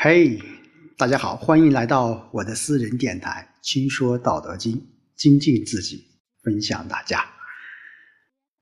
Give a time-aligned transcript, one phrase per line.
[0.00, 0.40] 嘿，
[0.96, 4.76] 大家好，欢迎来到我的私人电台《轻说道德经》，
[5.16, 6.06] 精进自己，
[6.40, 7.28] 分享大家。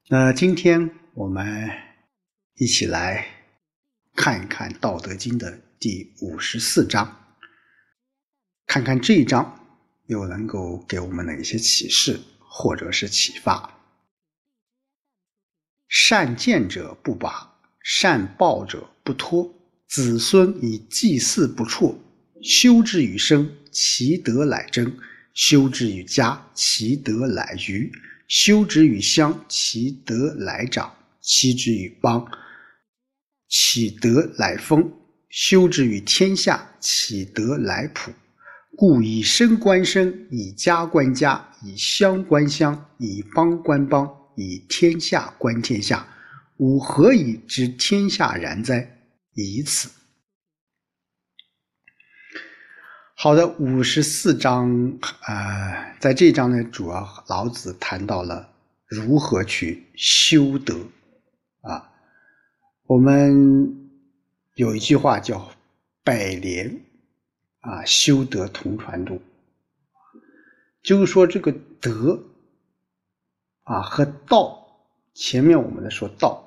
[0.09, 1.71] 那今天我们
[2.54, 3.27] 一起来
[4.14, 7.35] 看一看《道德经》的第五十四章，
[8.65, 9.61] 看看这一章
[10.07, 12.19] 又能够给我们哪些启示
[12.49, 13.79] 或者是启发。
[15.87, 19.53] 善见者不拔，善报者不脱。
[19.89, 21.97] 子孙以祭祀不辍，
[22.43, 24.85] 修之于生，其德乃增；
[25.33, 27.91] 修之于家，其德乃余；
[28.27, 30.91] 修之于乡，其德乃长；
[31.23, 32.27] 修之于邦，
[33.49, 34.83] 其德乃丰；
[35.30, 38.13] 修之于天下，其德乃普。
[38.77, 46.07] 故以身观身，以家观家，以乡观乡，以邦观邦，以天下观天下。
[46.59, 48.96] 吾何以知天下然哉？
[49.37, 49.91] 以此。
[53.15, 58.51] 好的，五十四章啊，在这章呢，主要老子谈到了
[58.87, 60.75] 如何去修德
[61.60, 61.93] 啊。
[62.85, 63.91] 我们
[64.55, 65.50] 有一句话叫
[66.03, 66.80] “百年
[67.60, 69.20] 啊修德同船渡”，
[70.82, 72.22] 就是说这个德
[73.64, 74.66] 啊和道，
[75.14, 76.42] 前面我们在说道，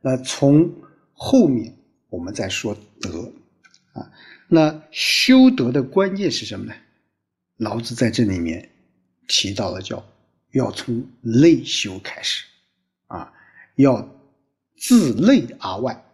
[0.00, 0.72] 那从
[1.12, 1.76] 后面。
[2.10, 3.32] 我们在说德
[3.92, 4.10] 啊，
[4.48, 6.74] 那修德的关键是什么呢？
[7.56, 8.70] 老子在这里面
[9.28, 10.04] 提到了，叫
[10.52, 12.44] 要从内修开始
[13.06, 13.32] 啊，
[13.76, 14.06] 要
[14.76, 16.04] 自内而外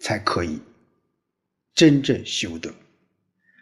[0.00, 0.58] 才可以
[1.74, 2.72] 真正修德。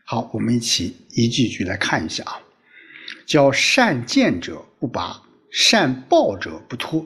[0.05, 2.41] 好，我们一起一句一句来看一下啊，
[3.27, 7.05] 叫善见者不拔，善报者不脱，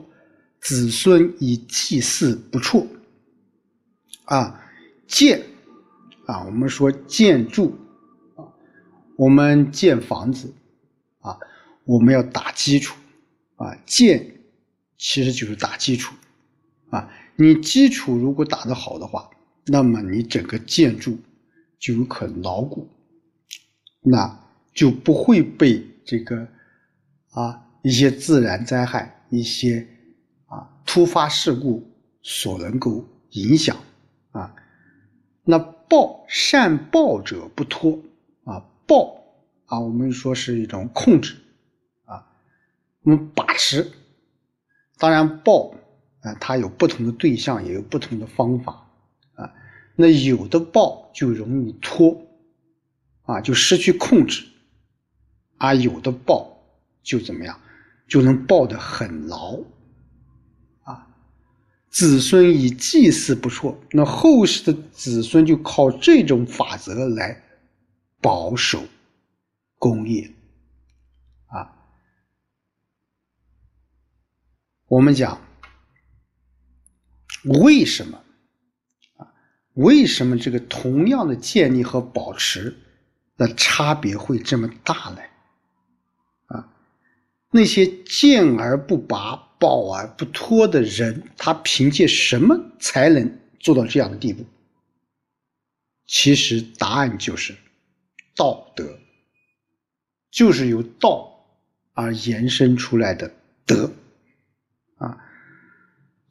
[0.59, 2.87] 子孙以祭祀不辍。
[4.31, 4.63] 啊，
[5.07, 5.43] 建
[6.25, 7.77] 啊，我们说建筑
[8.37, 8.47] 啊，
[9.17, 10.53] 我们建房子
[11.19, 11.37] 啊，
[11.83, 12.95] 我们要打基础
[13.57, 14.25] 啊，建
[14.97, 16.15] 其实就是打基础
[16.91, 17.11] 啊。
[17.35, 19.29] 你基础如果打得好的话，
[19.65, 21.19] 那么你整个建筑
[21.77, 22.87] 就有可能牢固，
[23.99, 24.39] 那
[24.73, 26.47] 就不会被这个
[27.31, 29.85] 啊一些自然灾害、一些
[30.45, 31.85] 啊突发事故
[32.21, 33.75] 所能够影响。
[34.31, 34.55] 啊，
[35.43, 37.99] 那报善报者不脱
[38.43, 39.21] 啊，报
[39.65, 41.35] 啊，我们说是一种控制
[42.05, 42.25] 啊，
[43.03, 43.91] 我们把持。
[44.97, 45.73] 当然，报
[46.21, 48.87] 啊，它有不同的对象，也有不同的方法
[49.33, 49.51] 啊。
[49.95, 52.21] 那有的报就容易脱
[53.23, 54.43] 啊，就失去控制；
[55.57, 56.55] 而有的报
[57.03, 57.59] 就怎么样，
[58.07, 59.59] 就能抱得很牢。
[61.91, 67.43] 子孙以祭祀不辍，那后世的子孙就靠这种法则来
[68.21, 68.83] 保守
[69.77, 70.33] 工业
[71.47, 71.69] 啊。
[74.87, 75.39] 我们讲
[77.43, 78.23] 为什么
[79.17, 79.27] 啊？
[79.73, 82.77] 为什么这个同样的建立和保持
[83.35, 85.21] 的差别会这么大呢？
[87.51, 89.47] 那些见而不拔。
[89.61, 94.43] 抱而不脱的人，他凭借什么才能做到这样的地步？
[96.07, 97.55] 其实答案就是
[98.35, 98.97] 道德，
[100.31, 101.45] 就是由道
[101.93, 103.31] 而延伸出来的
[103.67, 103.91] 德
[104.97, 105.15] 啊。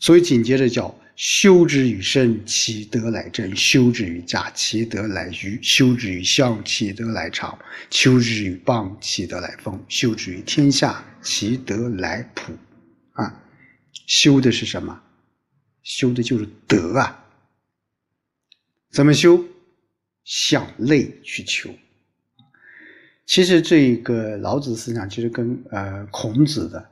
[0.00, 0.92] 所以紧接着叫
[1.22, 7.58] 修之于身，其德乃正；修之于家，其德乃余；修之于乡，其德乃长；
[7.90, 12.54] 修之于邦，其德乃丰；修之于天下，其德乃普。
[13.12, 13.44] 啊，
[14.06, 14.98] 修的是什么？
[15.82, 17.22] 修的就是德啊！
[18.90, 19.44] 怎么修？
[20.24, 21.68] 向内去求。
[23.26, 26.90] 其实这个老子思想，其实跟呃孔子的，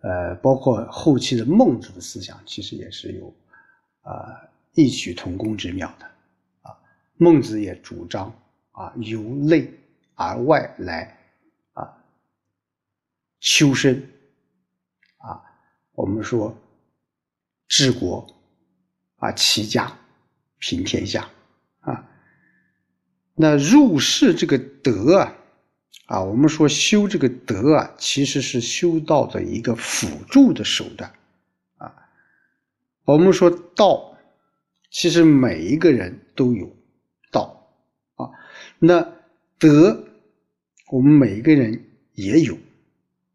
[0.00, 3.32] 呃包括后期的孟子的思想，其实也是有
[4.02, 6.06] 啊异曲同工之妙的
[6.62, 6.76] 啊。
[7.16, 8.32] 孟子也主张
[8.72, 9.72] 啊由内
[10.14, 11.18] 而外来
[11.72, 11.96] 啊
[13.40, 13.96] 修身
[15.18, 15.42] 啊。
[15.92, 16.56] 我们说
[17.68, 18.26] 治国
[19.16, 19.96] 啊，齐家
[20.58, 21.28] 平天下
[21.80, 22.06] 啊。
[23.34, 25.36] 那入世这个德啊，
[26.06, 31.12] 啊，我们说修这个德啊，其实是修道的一个辅助的手段。
[33.12, 34.16] 我们说道，
[34.90, 36.70] 其实每一个人都有
[37.32, 37.68] 道
[38.14, 38.30] 啊。
[38.78, 39.00] 那
[39.58, 40.04] 德，
[40.92, 41.84] 我们每一个人
[42.14, 42.56] 也有，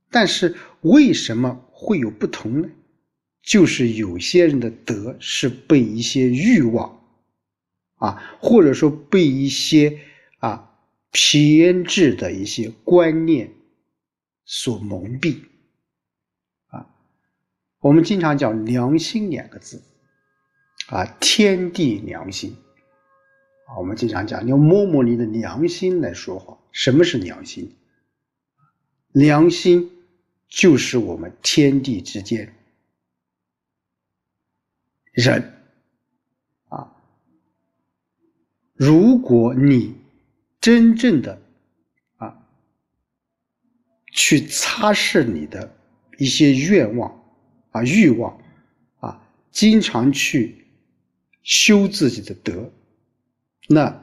[0.10, 1.62] 但是为什么？
[1.78, 2.70] 会有不同呢，
[3.44, 7.02] 就是有些人的德是被一些欲望，
[7.96, 10.00] 啊，或者说被一些
[10.40, 10.72] 啊
[11.12, 13.52] 偏执的一些观念
[14.46, 15.36] 所蒙蔽。
[17.86, 19.80] 我们经常讲良心两个字
[20.88, 22.58] 啊，天地良心
[23.68, 26.58] 啊，我们经常讲你要摸摸你的良心来说话。
[26.72, 27.76] 什么是良心？
[29.12, 29.92] 良心
[30.48, 32.56] 就是我们天地之间
[35.12, 35.54] 人。
[36.70, 36.92] 啊
[38.74, 39.96] 如果你
[40.60, 41.40] 真正的
[42.18, 42.48] 啊
[44.12, 45.72] 去擦拭你的
[46.18, 47.25] 一些愿望
[47.76, 48.40] 啊欲望
[49.00, 50.66] 啊，经常去
[51.44, 52.72] 修自己的德，
[53.68, 54.02] 那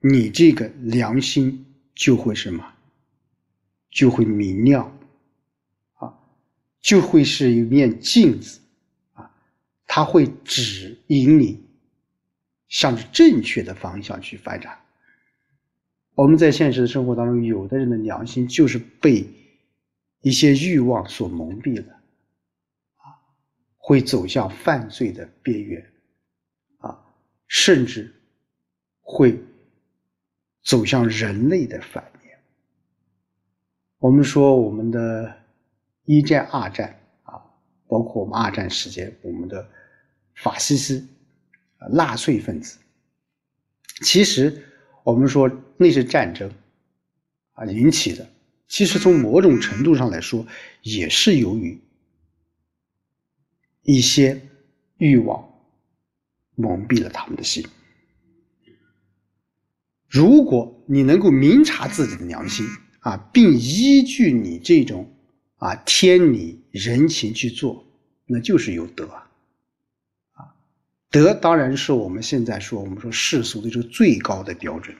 [0.00, 1.64] 你这个良心
[1.94, 2.64] 就会什么？
[3.90, 4.98] 就会明亮
[5.94, 6.12] 啊，
[6.80, 8.60] 就会是一面镜子
[9.12, 9.30] 啊，
[9.86, 11.60] 它会指引你。
[12.68, 14.78] 向着正确的方向去发展。
[16.14, 19.26] 我们在现实的生活当中，有的人的良心就是被
[20.20, 21.97] 一些欲望所蒙蔽了，
[23.88, 25.82] 会走向犯罪的边缘，
[26.76, 27.02] 啊，
[27.46, 28.14] 甚至
[29.00, 29.42] 会
[30.62, 32.38] 走向人类的反面。
[33.98, 35.34] 我们说，我们的
[36.04, 37.40] 一战、二战啊，
[37.86, 39.66] 包括我们二战时间，我们的
[40.34, 41.02] 法西斯。
[41.90, 42.76] 纳粹分子，
[44.02, 44.62] 其实
[45.04, 46.52] 我们说那是战争
[47.52, 48.28] 啊引起的，
[48.66, 50.46] 其实从某种程度上来说，
[50.82, 51.80] 也是由于
[53.90, 54.38] 一些
[54.98, 55.48] 欲望
[56.56, 57.64] 蒙蔽了他们的心。
[60.06, 62.66] 如果你能够明察自己的良心
[63.00, 65.10] 啊，并依据你这种
[65.56, 67.86] 啊天理人情去做，
[68.26, 70.54] 那就是有德啊。
[71.10, 74.94] 德当然是我们现在说，我们说世俗的这个最高的标准。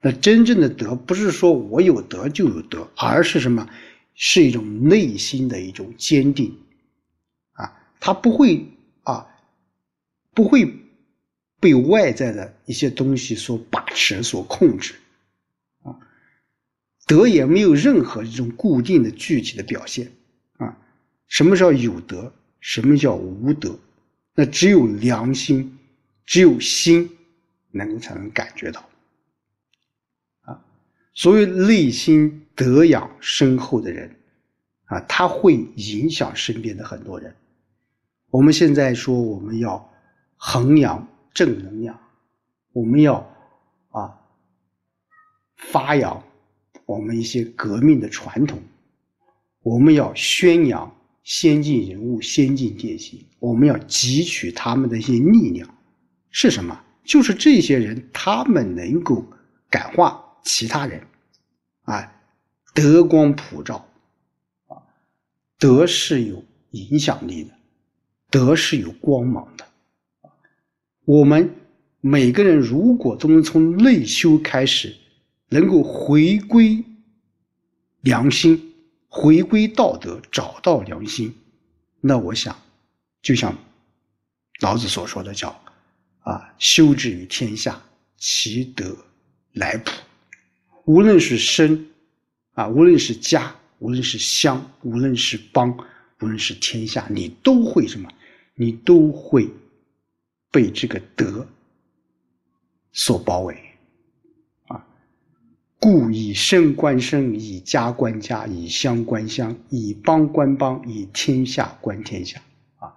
[0.00, 3.68] 那真正的德，不是说我有德就有德，而是什么？
[4.14, 6.56] 是一种内心的一种坚定，
[8.04, 8.66] 他不会
[9.04, 9.26] 啊，
[10.34, 10.70] 不会
[11.58, 14.94] 被外在的一些东西所把持、所控制
[15.82, 15.96] 啊。
[17.06, 20.12] 德也没有任何这种固定的具体的表现
[20.58, 20.76] 啊。
[21.28, 22.30] 什么叫有德？
[22.60, 23.74] 什么叫无德？
[24.34, 25.78] 那只有良心，
[26.26, 27.08] 只有心，
[27.70, 28.86] 能才能感觉到，
[30.42, 30.62] 啊，
[31.14, 34.14] 所以内心德养深厚的人，
[34.84, 37.34] 啊，他会影响身边的很多人。
[38.34, 39.88] 我们现在说我们要
[40.36, 41.96] 弘扬正能量，
[42.72, 43.14] 我们要
[43.90, 44.18] 啊
[45.56, 46.20] 发扬
[46.84, 48.60] 我们一些革命的传统，
[49.62, 50.92] 我们要宣扬。
[51.22, 55.74] 先进人物、先进典型，我们要汲取他们的一些力量，
[56.30, 56.78] 是什么？
[57.02, 59.24] 就是这些人，他们能够
[59.70, 61.02] 感化其他人，
[61.84, 62.12] 啊，
[62.74, 63.88] 德光普照，
[64.66, 64.76] 啊，
[65.58, 67.53] 德是有影响力的，
[68.34, 69.64] 德是有光芒的，
[71.04, 71.54] 我们
[72.00, 74.92] 每个人如果都能从内修开始，
[75.50, 76.84] 能够回归
[78.00, 78.72] 良心。
[79.06, 81.32] 回归道德，找到良心，
[82.00, 82.60] 那我想，
[83.22, 83.56] 就像
[84.58, 85.56] 老子所说的，叫
[86.18, 87.80] 啊，修之于天下，
[88.16, 88.96] 其德
[89.52, 89.92] 来普。
[90.86, 91.86] 无论是身
[92.54, 95.70] 啊，无论是家，无论是乡，无论是邦，
[96.18, 98.10] 无论是天下，你都会什么？
[98.54, 99.48] 你都会
[100.50, 101.46] 被这个德
[102.92, 103.56] 所包围
[104.68, 104.86] 啊。
[105.80, 112.40] 故以身观身，以家观家，以乡观乡，以邦观邦，以天下观天下。
[112.78, 112.94] 啊！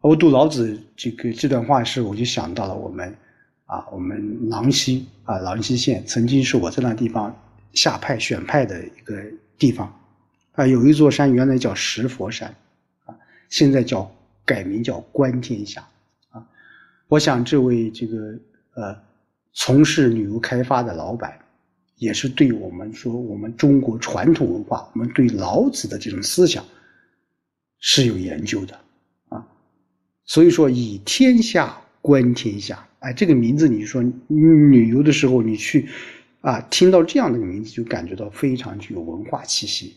[0.00, 3.16] 我读老子这个这段话时，我就想到了我们
[3.66, 7.34] 啊，我们狼溪啊，狼溪县曾经是我在那地方
[7.74, 9.22] 下派选派的一个
[9.58, 9.94] 地方
[10.52, 12.52] 啊，有一座山原来叫石佛山，
[13.50, 14.10] 现在叫
[14.46, 15.86] 改名叫观天下
[16.30, 16.42] 啊。
[17.06, 18.16] 我想这位这个
[18.72, 19.10] 呃。
[19.52, 21.36] 从事旅游开发的老板，
[21.96, 26.64] 也是对我们说，我们中国传统文化，我们对老子的这种思想
[27.80, 28.78] 是有研究的
[29.28, 29.44] 啊。
[30.24, 35.88] 所以说，以天下观天下，哎，这个名字，你说旅游的时候你去
[36.40, 39.96] 啊，听到这样的名字，就感觉到非常具有文化气息。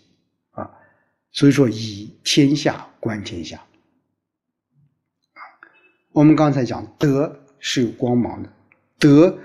[1.33, 3.57] 所以说，以天下观天下
[5.33, 5.41] 啊。
[6.11, 8.49] 我们刚才讲，德是有光芒的。
[8.99, 9.37] 德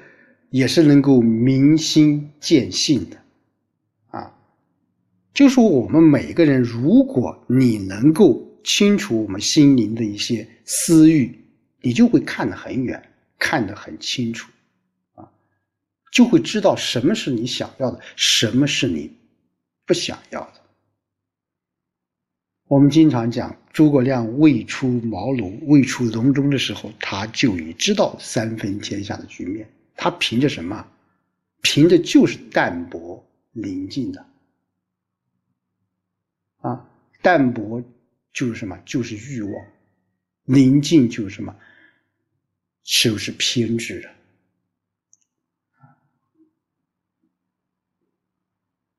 [0.50, 3.16] 也是能够明心见性的，
[4.08, 4.32] 啊，
[5.34, 11.36] 就说我们每个人，如果你能够清楚我们心灵的一些私欲，
[11.80, 13.02] 你就会看得很远，
[13.38, 14.50] 看得很清楚，
[15.14, 15.28] 啊，
[16.12, 19.10] 就会知道什么是你想要的，什么是你
[19.86, 20.57] 不想要的。
[22.68, 29.66] 我们经常讲，诸葛亮未出茅庐、未出隆中的时候，他就已知道三分天下的局面。
[29.96, 30.86] 他凭着什么？
[31.62, 34.26] 凭着就是淡泊宁静的。
[36.58, 36.88] 啊，
[37.22, 37.82] 淡泊
[38.34, 38.78] 就是什么？
[38.84, 39.52] 就是欲望；
[40.44, 41.56] 宁静就是什么？
[42.82, 44.10] 就是偏执的。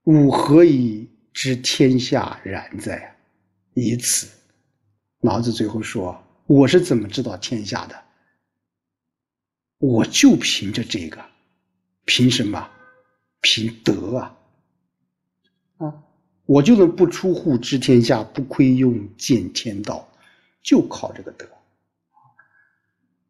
[0.06, 3.16] 吾何以知天下然哉？
[3.80, 4.28] 以此，
[5.22, 7.96] 老子最后说：“我是怎么知道天下的？
[9.78, 11.24] 我就凭着这个，
[12.06, 12.70] 凭什么？
[13.40, 14.38] 凭德啊！
[15.78, 16.04] 啊，
[16.46, 20.06] 我就能不出户知天下，不窥用见天道，
[20.62, 21.48] 就靠这个德。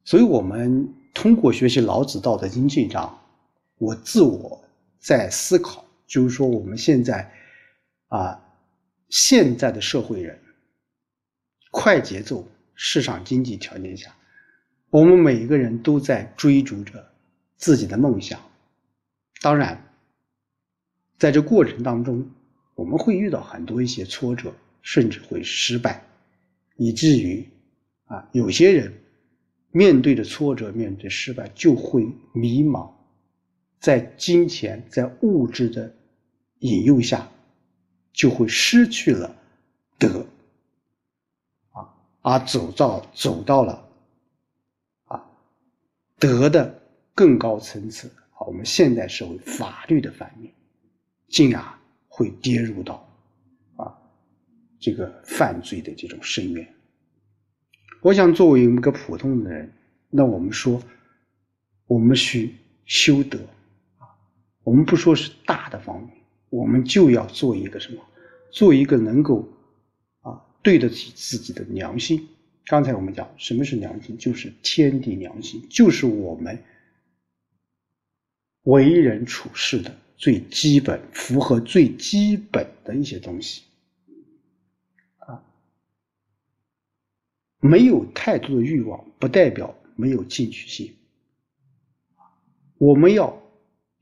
[0.04, 3.16] 所以，我们通过学习《老子·道德经》这一章，
[3.78, 4.64] 我自我
[4.98, 7.32] 在思考，就是说，我们现在
[8.08, 8.44] 啊。”
[9.10, 10.40] 现在的社会人，
[11.72, 14.16] 快节奏市场经济条件下，
[14.92, 17.12] 我们每一个人都在追逐着
[17.58, 18.40] 自己的梦想。
[19.42, 19.84] 当然，
[21.18, 22.30] 在这过程当中，
[22.76, 26.06] 我们会遇到很多一些挫折，甚至会失败，
[26.76, 27.50] 以至于
[28.06, 28.94] 啊，有些人
[29.72, 32.92] 面对着挫折、面对失败，就会迷茫，
[33.80, 35.92] 在金钱、在物质的
[36.60, 37.28] 引诱下。
[38.20, 39.34] 就会失去了
[39.98, 40.26] 德
[41.72, 41.88] 啊，
[42.22, 43.88] 而走到走到了
[45.06, 45.26] 啊
[46.18, 46.82] 德的
[47.16, 48.12] 更高层次。
[48.32, 50.54] 好，我们现代社会法律的反面，
[51.30, 51.64] 进而
[52.10, 53.10] 会跌入到
[53.78, 53.98] 啊
[54.82, 56.76] 这个犯罪的这种深渊。
[58.02, 59.72] 我想，作为一个普通的人，
[60.10, 60.84] 那我们说，
[61.88, 63.40] 我们需修德
[63.98, 64.12] 啊，
[64.64, 66.18] 我们不说是大的方面。
[66.50, 68.04] 我们就要做一个什么？
[68.52, 69.48] 做一个能够
[70.22, 72.28] 啊对得起自己的良心。
[72.66, 76.64] 刚才我们讲什么是良心，就是天地良心，就是我们
[78.64, 83.64] 为人处事的最基本、符合最基本的一些东西
[85.18, 85.44] 啊。
[87.60, 90.96] 没有太多的欲望，不代表没有进取心。
[92.78, 93.42] 我们要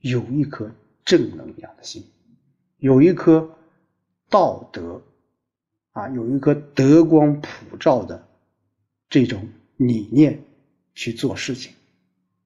[0.00, 0.70] 有一颗
[1.04, 2.04] 正能量的心。
[2.76, 3.57] 有一颗
[4.30, 5.02] 道德
[5.92, 8.28] 啊，有一颗德光普照的
[9.08, 10.38] 这种理念
[10.94, 11.72] 去做事情，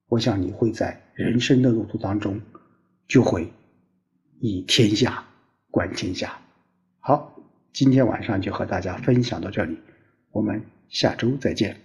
[0.08, 2.40] 我想你会在人生的路途当中
[3.08, 3.52] 就会
[4.40, 5.26] 以天下
[5.70, 6.38] 观天下。
[7.00, 7.34] 好，
[7.72, 9.76] 今天晚上就和大家分享到这里，
[10.30, 11.81] 我们下周再见。